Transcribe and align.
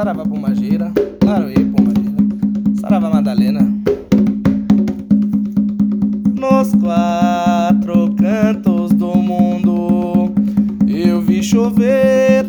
Saravá 0.00 0.24
Pombageira, 0.24 0.90
Laroê 1.22 1.62
Pombageira, 1.62 2.16
Saravá 2.80 3.10
Madalena. 3.10 3.70
Nos 6.38 6.74
quatro 6.76 8.14
cantos 8.14 8.92
do 8.92 9.14
mundo 9.16 10.32
eu 10.88 11.20
vi 11.20 11.42
chover 11.42 12.39